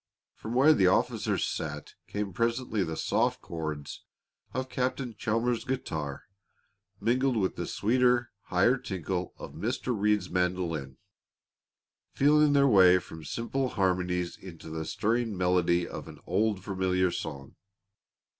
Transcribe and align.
From 0.33 0.55
where 0.55 0.73
the 0.73 0.87
officers 0.87 1.45
sat 1.45 1.93
came 2.07 2.33
presently 2.33 2.83
the 2.83 2.97
soft 2.97 3.39
chords 3.39 4.03
of 4.51 4.67
Captain 4.67 5.13
Chalmers's 5.15 5.63
guitar 5.63 6.23
mingled 6.99 7.37
with 7.37 7.55
the 7.55 7.67
sweeter, 7.67 8.31
higher 8.45 8.77
tinkle 8.77 9.35
of 9.37 9.53
Mr. 9.53 9.95
Reed's 9.95 10.27
mandolin, 10.27 10.97
feeling 12.15 12.53
their 12.53 12.67
way 12.67 12.97
from 12.97 13.23
simple 13.23 13.69
harmonies 13.69 14.35
into 14.37 14.71
the 14.71 14.85
stirring 14.85 15.37
melody 15.37 15.87
of 15.87 16.07
an 16.07 16.19
old, 16.25 16.63
familiar 16.63 17.11
song. 17.11 17.53